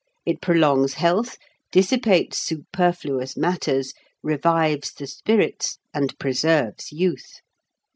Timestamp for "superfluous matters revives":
2.39-4.91